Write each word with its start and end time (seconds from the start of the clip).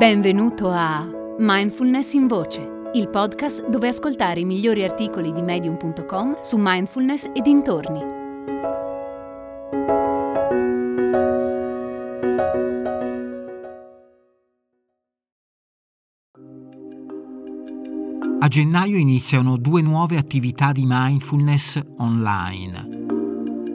Benvenuto 0.00 0.70
a 0.70 1.06
Mindfulness 1.36 2.14
in 2.14 2.26
Voce, 2.26 2.90
il 2.94 3.10
podcast 3.10 3.68
dove 3.68 3.88
ascoltare 3.88 4.40
i 4.40 4.46
migliori 4.46 4.82
articoli 4.82 5.30
di 5.30 5.42
medium.com 5.42 6.40
su 6.40 6.56
mindfulness 6.58 7.28
e 7.34 7.42
dintorni. 7.42 8.00
A 18.40 18.48
gennaio 18.48 18.96
iniziano 18.96 19.58
due 19.58 19.82
nuove 19.82 20.16
attività 20.16 20.72
di 20.72 20.84
mindfulness 20.86 21.78
online. 21.98 22.88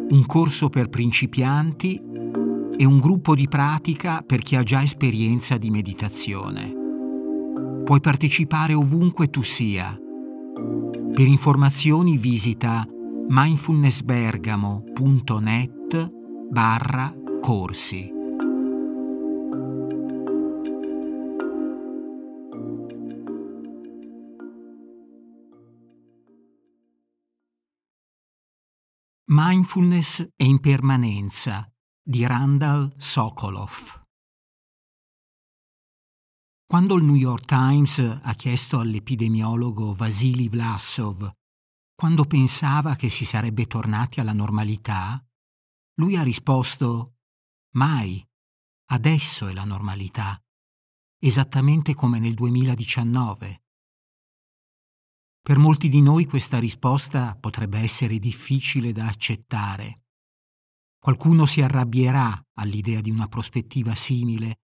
Un 0.09 0.23
corso 0.25 0.69
per 0.69 0.89
principianti 0.89 2.13
e 2.77 2.85
un 2.85 2.99
gruppo 2.99 3.35
di 3.35 3.47
pratica 3.47 4.23
per 4.25 4.41
chi 4.41 4.55
ha 4.55 4.63
già 4.63 4.81
esperienza 4.81 5.57
di 5.57 5.69
meditazione. 5.69 6.73
Puoi 7.83 7.99
partecipare 7.99 8.73
ovunque 8.73 9.29
tu 9.29 9.43
sia. 9.43 9.95
Per 9.95 11.27
informazioni 11.27 12.17
visita 12.17 12.87
mindfulnessbergamo.net 13.27 16.11
barra 16.49 17.13
corsi. 17.41 18.13
Mindfulness 29.27 30.21
e 30.35 30.45
impermanenza 30.45 31.67
di 32.07 32.23
Randall 32.23 32.93
Sokolov. 32.97 34.03
Quando 36.67 36.97
il 36.97 37.03
New 37.03 37.15
York 37.15 37.45
Times 37.45 37.97
ha 37.97 38.33
chiesto 38.35 38.79
all'epidemiologo 38.79 39.95
Vasily 39.95 40.47
Vlasov 40.47 41.31
quando 41.95 42.25
pensava 42.25 42.95
che 42.95 43.09
si 43.09 43.25
sarebbe 43.25 43.65
tornati 43.65 44.19
alla 44.19 44.33
normalità, 44.33 45.19
lui 45.95 46.15
ha 46.15 46.21
risposto 46.21 47.15
Mai. 47.73 48.23
Adesso 48.91 49.47
è 49.47 49.53
la 49.53 49.63
normalità, 49.63 50.39
esattamente 51.19 51.95
come 51.95 52.19
nel 52.19 52.35
2019. 52.35 53.63
Per 55.41 55.57
molti 55.57 55.89
di 55.89 56.01
noi 56.01 56.25
questa 56.25 56.59
risposta 56.59 57.35
potrebbe 57.35 57.79
essere 57.79 58.19
difficile 58.19 58.91
da 58.91 59.07
accettare 59.07 60.04
Qualcuno 61.05 61.45
si 61.45 61.61
arrabbierà 61.61 62.47
all'idea 62.55 62.99
di 62.99 63.11
una 63.11 63.27
prospettiva 63.27 63.93
simile, 63.93 64.61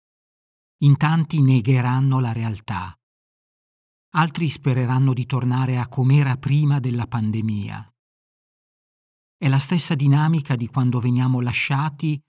in 0.85 0.97
tanti 0.97 1.43
negheranno 1.43 2.21
la 2.21 2.31
realtà. 2.31 2.97
Altri 4.11 4.49
spereranno 4.49 5.15
di 5.15 5.27
tornare 5.27 5.81
a 5.81 5.89
com'era 5.89 6.37
prima 6.37 6.79
della 6.79 7.09
pandemia. 7.09 7.93
È 9.37 9.49
la 9.49 9.59
stessa 9.59 9.97
dinamica 9.97 10.55
di 10.55 10.69
quando 10.69 11.01
veniamo 11.01 11.41
lasciati 11.41 12.23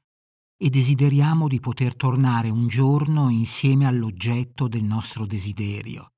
e 0.57 0.69
desideriamo 0.71 1.47
di 1.47 1.59
poter 1.59 1.95
tornare 1.95 2.49
un 2.49 2.67
giorno 2.67 3.29
insieme 3.29 3.85
all'oggetto 3.85 4.67
del 4.67 4.85
nostro 4.85 5.27
desiderio. 5.27 6.13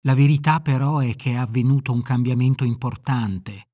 La 0.00 0.14
verità 0.14 0.58
però 0.58 0.98
è 0.98 1.14
che 1.14 1.30
è 1.30 1.36
avvenuto 1.36 1.92
un 1.92 2.02
cambiamento 2.02 2.64
importante 2.64 3.67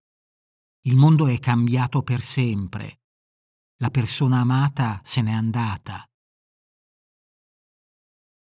il 0.86 0.96
mondo 0.96 1.28
è 1.28 1.38
cambiato 1.38 2.02
per 2.02 2.20
sempre. 2.20 3.00
La 3.78 3.88
persona 3.88 4.40
amata 4.40 5.00
se 5.02 5.22
n'è 5.22 5.32
andata. 5.32 6.06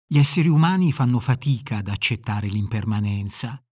Gli 0.06 0.16
esseri 0.16 0.48
umani 0.48 0.90
fanno 0.90 1.20
fatica 1.20 1.78
ad 1.78 1.88
accettare 1.88 2.48
l'impermanenza 2.48 3.62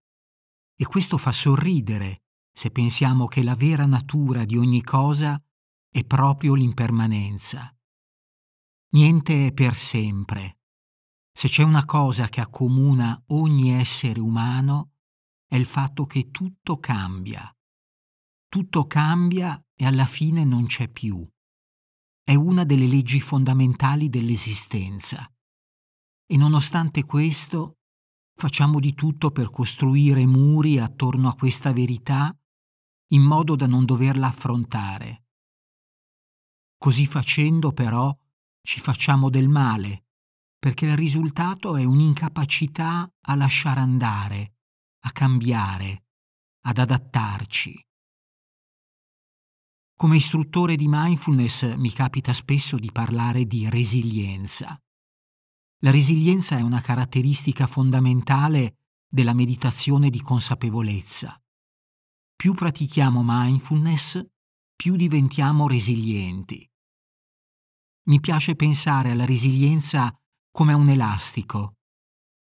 e 0.75 0.85
questo 0.85 1.17
fa 1.17 1.31
sorridere 1.31 2.21
se 2.51 2.69
pensiamo 2.69 3.25
che 3.25 3.41
la 3.41 3.55
vera 3.55 3.87
natura 3.87 4.45
di 4.45 4.55
ogni 4.55 4.83
cosa 4.83 5.41
è 5.89 6.03
proprio 6.05 6.53
l'impermanenza. 6.53 7.75
Niente 8.91 9.47
è 9.47 9.51
per 9.51 9.75
sempre. 9.75 10.59
Se 11.31 11.47
c'è 11.47 11.63
una 11.63 11.85
cosa 11.85 12.27
che 12.27 12.39
accomuna 12.39 13.19
ogni 13.29 13.71
essere 13.71 14.19
umano 14.19 14.91
è 15.47 15.55
il 15.55 15.65
fatto 15.65 16.05
che 16.05 16.29
tutto 16.29 16.77
cambia 16.77 17.51
tutto 18.49 18.87
cambia 18.87 19.63
e 19.75 19.85
alla 19.85 20.07
fine 20.07 20.43
non 20.43 20.65
c'è 20.65 20.89
più. 20.89 21.25
È 22.23 22.33
una 22.33 22.63
delle 22.63 22.87
leggi 22.87 23.21
fondamentali 23.21 24.09
dell'esistenza. 24.09 25.31
E 26.25 26.35
nonostante 26.35 27.03
questo, 27.03 27.77
facciamo 28.35 28.79
di 28.79 28.95
tutto 28.95 29.31
per 29.31 29.51
costruire 29.51 30.25
muri 30.25 30.79
attorno 30.79 31.29
a 31.29 31.35
questa 31.35 31.71
verità 31.71 32.35
in 33.11 33.21
modo 33.21 33.55
da 33.55 33.67
non 33.67 33.85
doverla 33.85 34.27
affrontare. 34.27 35.25
Così 36.77 37.05
facendo, 37.05 37.71
però, 37.71 38.15
ci 38.61 38.79
facciamo 38.79 39.29
del 39.29 39.49
male, 39.49 40.05
perché 40.57 40.87
il 40.87 40.95
risultato 40.95 41.75
è 41.75 41.83
un'incapacità 41.83 43.11
a 43.21 43.35
lasciare 43.35 43.79
andare, 43.79 44.53
a 45.05 45.11
cambiare, 45.11 46.05
ad 46.65 46.77
adattarci. 46.77 47.88
Come 50.01 50.15
istruttore 50.15 50.77
di 50.77 50.85
mindfulness 50.87 51.75
mi 51.75 51.91
capita 51.91 52.31
spesso 52.31 52.77
di 52.77 52.89
parlare 52.89 53.43
di 53.43 53.69
resilienza. 53.69 54.81
La 55.79 55.91
resilienza 55.91 56.57
è 56.57 56.61
una 56.61 56.79
caratteristica 56.79 57.67
fondamentale 57.67 58.77
della 59.09 59.33
meditazione 59.33 60.09
di 60.09 60.21
consapevolezza. 60.21 61.37
Più 62.33 62.53
pratichiamo 62.53 63.21
mindfulness, 63.25 64.25
più 64.73 64.95
diventiamo 64.95 65.67
resilienti. 65.67 66.65
Mi 68.03 68.21
piace 68.21 68.55
pensare 68.55 69.11
alla 69.11 69.25
resilienza 69.25 70.17
come 70.49 70.71
a 70.71 70.77
un 70.77 70.87
elastico. 70.87 71.75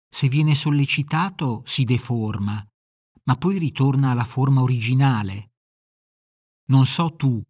Se 0.09 0.29
viene 0.29 0.55
sollecitato 0.55 1.63
si 1.65 1.83
deforma, 1.83 2.65
ma 3.25 3.35
poi 3.35 3.59
ritorna 3.59 4.13
alla 4.13 4.25
forma 4.25 4.63
originale, 4.63 5.50
non 6.71 6.87
so 6.87 7.15
tu, 7.15 7.43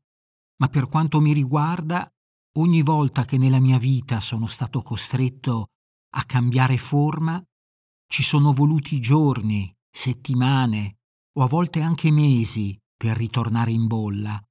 ma 0.57 0.69
per 0.69 0.89
quanto 0.89 1.21
mi 1.21 1.33
riguarda, 1.33 2.11
ogni 2.59 2.83
volta 2.83 3.25
che 3.25 3.39
nella 3.39 3.61
mia 3.61 3.79
vita 3.79 4.21
sono 4.21 4.47
stato 4.47 4.83
costretto 4.83 5.69
a 6.15 6.25
cambiare 6.25 6.77
forma, 6.77 7.43
ci 8.07 8.23
sono 8.23 8.53
voluti 8.53 9.01
giorni, 9.01 9.73
settimane 9.91 10.99
o 11.35 11.43
a 11.43 11.47
volte 11.47 11.81
anche 11.81 12.11
mesi 12.11 12.79
per 12.97 13.17
ritornare 13.17 13.71
in 13.71 13.87
bolla. 13.87 14.43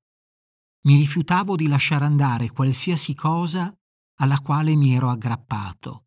Mi 0.83 0.95
rifiutavo 0.95 1.55
di 1.55 1.67
lasciare 1.67 2.05
andare 2.05 2.49
qualsiasi 2.49 3.13
cosa 3.13 3.75
alla 4.21 4.39
quale 4.39 4.75
mi 4.75 4.93
ero 4.93 5.09
aggrappato. 5.09 6.05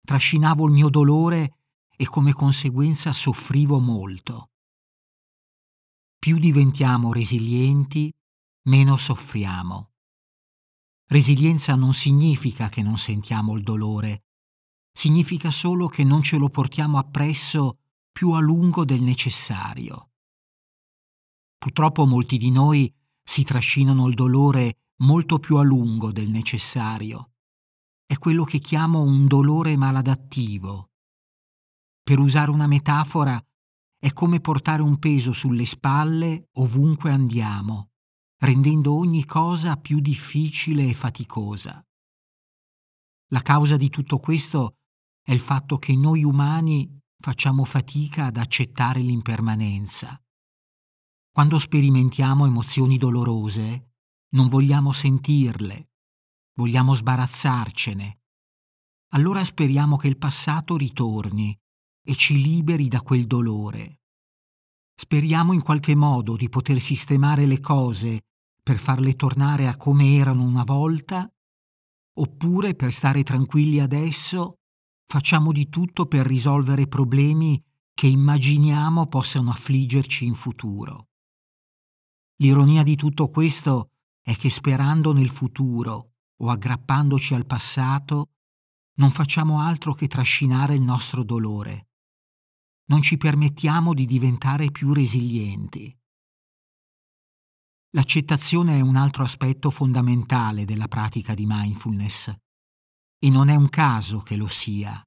Trascinavo 0.00 0.66
il 0.66 0.72
mio 0.72 0.88
dolore 0.88 1.58
e 1.96 2.06
come 2.06 2.32
conseguenza 2.32 3.12
soffrivo 3.12 3.78
molto. 3.78 4.50
Più 6.24 6.38
diventiamo 6.38 7.12
resilienti, 7.12 8.10
meno 8.68 8.96
soffriamo. 8.96 9.90
Resilienza 11.08 11.74
non 11.74 11.92
significa 11.92 12.70
che 12.70 12.80
non 12.80 12.96
sentiamo 12.96 13.54
il 13.58 13.62
dolore, 13.62 14.24
significa 14.90 15.50
solo 15.50 15.86
che 15.86 16.02
non 16.02 16.22
ce 16.22 16.38
lo 16.38 16.48
portiamo 16.48 16.96
appresso 16.96 17.80
più 18.10 18.30
a 18.30 18.40
lungo 18.40 18.86
del 18.86 19.02
necessario. 19.02 20.12
Purtroppo 21.58 22.06
molti 22.06 22.38
di 22.38 22.50
noi 22.50 22.90
si 23.22 23.44
trascinano 23.44 24.08
il 24.08 24.14
dolore 24.14 24.78
molto 25.00 25.38
più 25.38 25.56
a 25.56 25.62
lungo 25.62 26.10
del 26.10 26.30
necessario. 26.30 27.32
È 28.06 28.16
quello 28.16 28.44
che 28.44 28.60
chiamo 28.60 29.02
un 29.02 29.26
dolore 29.26 29.76
maladattivo. 29.76 30.88
Per 32.02 32.18
usare 32.18 32.50
una 32.50 32.66
metafora, 32.66 33.38
è 34.04 34.12
come 34.12 34.38
portare 34.38 34.82
un 34.82 34.98
peso 34.98 35.32
sulle 35.32 35.64
spalle 35.64 36.50
ovunque 36.58 37.10
andiamo, 37.10 37.92
rendendo 38.40 38.92
ogni 38.92 39.24
cosa 39.24 39.78
più 39.78 39.98
difficile 39.98 40.86
e 40.86 40.92
faticosa. 40.92 41.82
La 43.28 43.40
causa 43.40 43.78
di 43.78 43.88
tutto 43.88 44.18
questo 44.18 44.74
è 45.22 45.32
il 45.32 45.40
fatto 45.40 45.78
che 45.78 45.96
noi 45.96 46.22
umani 46.22 47.00
facciamo 47.18 47.64
fatica 47.64 48.26
ad 48.26 48.36
accettare 48.36 49.00
l'impermanenza. 49.00 50.22
Quando 51.32 51.58
sperimentiamo 51.58 52.44
emozioni 52.44 52.98
dolorose, 52.98 53.92
non 54.34 54.48
vogliamo 54.48 54.92
sentirle, 54.92 55.92
vogliamo 56.58 56.92
sbarazzarcene. 56.92 58.18
Allora 59.14 59.42
speriamo 59.42 59.96
che 59.96 60.08
il 60.08 60.18
passato 60.18 60.76
ritorni 60.76 61.58
e 62.04 62.14
ci 62.14 62.40
liberi 62.40 62.88
da 62.88 63.00
quel 63.00 63.26
dolore. 63.26 64.00
Speriamo 64.94 65.52
in 65.52 65.62
qualche 65.62 65.94
modo 65.94 66.36
di 66.36 66.48
poter 66.48 66.80
sistemare 66.80 67.46
le 67.46 67.60
cose 67.60 68.20
per 68.62 68.78
farle 68.78 69.14
tornare 69.14 69.66
a 69.66 69.76
come 69.76 70.16
erano 70.16 70.44
una 70.44 70.64
volta 70.64 71.28
Oppure, 72.16 72.74
per 72.74 72.92
stare 72.92 73.24
tranquilli 73.24 73.80
adesso, 73.80 74.58
facciamo 75.04 75.50
di 75.50 75.68
tutto 75.68 76.06
per 76.06 76.26
risolvere 76.26 76.86
problemi 76.86 77.60
che 77.92 78.06
immaginiamo 78.06 79.06
possano 79.06 79.50
affliggerci 79.50 80.24
in 80.24 80.34
futuro. 80.34 81.08
L'ironia 82.36 82.84
di 82.84 82.94
tutto 82.94 83.28
questo 83.28 83.90
è 84.22 84.36
che 84.36 84.48
sperando 84.48 85.12
nel 85.12 85.28
futuro 85.28 86.12
o 86.36 86.50
aggrappandoci 86.50 87.34
al 87.34 87.46
passato, 87.46 88.30
non 88.96 89.10
facciamo 89.10 89.60
altro 89.60 89.92
che 89.92 90.06
trascinare 90.06 90.74
il 90.74 90.82
nostro 90.82 91.24
dolore. 91.24 91.88
Non 92.86 93.00
ci 93.00 93.16
permettiamo 93.16 93.94
di 93.94 94.04
diventare 94.04 94.70
più 94.70 94.92
resilienti. 94.92 95.96
L'accettazione 97.94 98.78
è 98.78 98.80
un 98.80 98.96
altro 98.96 99.24
aspetto 99.24 99.70
fondamentale 99.70 100.64
della 100.64 100.88
pratica 100.88 101.32
di 101.32 101.44
mindfulness. 101.46 102.34
E 103.18 103.30
non 103.30 103.48
è 103.48 103.54
un 103.54 103.68
caso 103.70 104.18
che 104.18 104.36
lo 104.36 104.48
sia. 104.48 105.02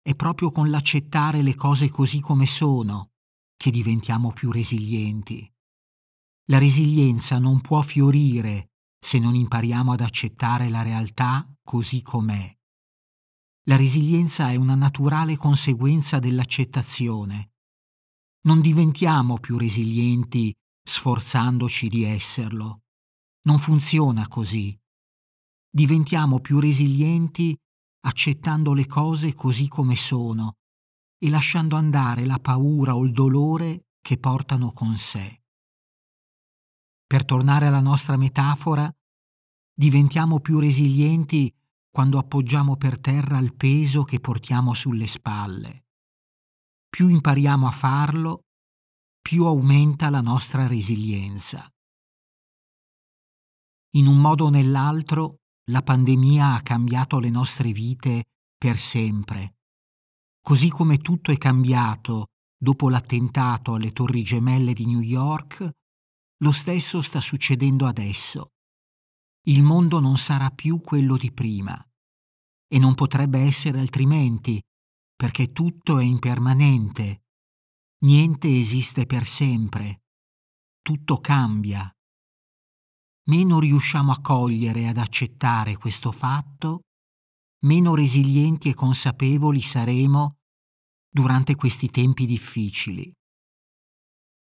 È 0.00 0.14
proprio 0.14 0.50
con 0.50 0.70
l'accettare 0.70 1.42
le 1.42 1.54
cose 1.54 1.88
così 1.88 2.20
come 2.20 2.46
sono 2.46 3.12
che 3.56 3.70
diventiamo 3.70 4.32
più 4.32 4.52
resilienti. 4.52 5.50
La 6.50 6.58
resilienza 6.58 7.38
non 7.38 7.60
può 7.60 7.80
fiorire 7.80 8.68
se 9.04 9.18
non 9.18 9.34
impariamo 9.34 9.92
ad 9.92 10.00
accettare 10.00 10.68
la 10.68 10.82
realtà 10.82 11.50
così 11.62 12.02
com'è. 12.02 12.54
La 13.66 13.76
resilienza 13.76 14.50
è 14.50 14.56
una 14.56 14.74
naturale 14.74 15.36
conseguenza 15.36 16.18
dell'accettazione. 16.18 17.52
Non 18.42 18.60
diventiamo 18.60 19.38
più 19.38 19.56
resilienti 19.56 20.54
sforzandoci 20.86 21.88
di 21.88 22.04
esserlo. 22.04 22.82
Non 23.46 23.58
funziona 23.58 24.28
così. 24.28 24.78
Diventiamo 25.70 26.40
più 26.40 26.60
resilienti 26.60 27.56
accettando 28.06 28.74
le 28.74 28.86
cose 28.86 29.32
così 29.32 29.66
come 29.66 29.96
sono 29.96 30.56
e 31.18 31.30
lasciando 31.30 31.76
andare 31.76 32.26
la 32.26 32.38
paura 32.38 32.94
o 32.94 33.02
il 33.02 33.12
dolore 33.12 33.86
che 34.02 34.18
portano 34.18 34.72
con 34.72 34.94
sé. 34.98 35.40
Per 37.06 37.24
tornare 37.24 37.68
alla 37.68 37.80
nostra 37.80 38.18
metafora, 38.18 38.94
diventiamo 39.72 40.40
più 40.40 40.58
resilienti 40.58 41.50
quando 41.94 42.18
appoggiamo 42.18 42.76
per 42.76 42.98
terra 42.98 43.38
il 43.38 43.54
peso 43.54 44.02
che 44.02 44.18
portiamo 44.18 44.74
sulle 44.74 45.06
spalle. 45.06 45.84
Più 46.88 47.06
impariamo 47.06 47.68
a 47.68 47.70
farlo, 47.70 48.46
più 49.22 49.44
aumenta 49.44 50.10
la 50.10 50.20
nostra 50.20 50.66
resilienza. 50.66 51.64
In 53.92 54.08
un 54.08 54.20
modo 54.20 54.46
o 54.46 54.48
nell'altro, 54.48 55.36
la 55.70 55.82
pandemia 55.82 56.54
ha 56.54 56.62
cambiato 56.62 57.20
le 57.20 57.30
nostre 57.30 57.70
vite 57.70 58.24
per 58.58 58.76
sempre. 58.76 59.58
Così 60.40 60.70
come 60.70 60.98
tutto 60.98 61.30
è 61.30 61.38
cambiato 61.38 62.30
dopo 62.60 62.88
l'attentato 62.88 63.74
alle 63.74 63.92
Torri 63.92 64.24
Gemelle 64.24 64.72
di 64.72 64.86
New 64.86 65.00
York, 65.00 65.70
lo 66.38 66.50
stesso 66.50 67.00
sta 67.02 67.20
succedendo 67.20 67.86
adesso. 67.86 68.53
Il 69.46 69.62
mondo 69.62 70.00
non 70.00 70.16
sarà 70.16 70.50
più 70.50 70.80
quello 70.80 71.16
di 71.16 71.30
prima. 71.32 71.76
E 72.66 72.78
non 72.78 72.94
potrebbe 72.94 73.40
essere 73.40 73.78
altrimenti, 73.78 74.62
perché 75.14 75.52
tutto 75.52 75.98
è 75.98 76.04
impermanente. 76.04 77.24
Niente 78.04 78.48
esiste 78.48 79.06
per 79.06 79.26
sempre. 79.26 80.02
Tutto 80.80 81.18
cambia. 81.18 81.90
Meno 83.26 83.58
riusciamo 83.58 84.12
a 84.12 84.20
cogliere 84.20 84.80
e 84.80 84.88
ad 84.88 84.98
accettare 84.98 85.76
questo 85.76 86.12
fatto, 86.12 86.80
meno 87.64 87.94
resilienti 87.94 88.68
e 88.68 88.74
consapevoli 88.74 89.60
saremo 89.60 90.36
durante 91.08 91.54
questi 91.54 91.88
tempi 91.88 92.26
difficili 92.26 93.12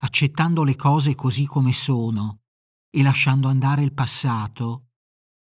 accettando 0.02 0.64
le 0.64 0.76
cose 0.76 1.14
così 1.14 1.46
come 1.46 1.72
sono 1.72 2.41
e 2.94 3.02
lasciando 3.02 3.48
andare 3.48 3.82
il 3.82 3.94
passato, 3.94 4.88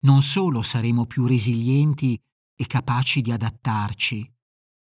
non 0.01 0.21
solo 0.21 0.61
saremo 0.63 1.07
più 1.07 1.27
resilienti 1.27 2.21
e 2.55 2.67
capaci 2.67 3.23
di 3.23 3.33
adattarci, 3.33 4.31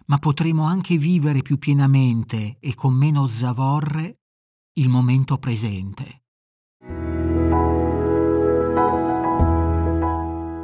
ma 0.07 0.19
potremo 0.19 0.65
anche 0.65 0.97
vivere 0.97 1.43
più 1.43 1.59
pienamente 1.59 2.57
e 2.59 2.75
con 2.75 2.95
meno 2.95 3.27
zavorre 3.27 4.21
il 4.79 4.89
momento 4.89 5.37
presente. 5.39 6.23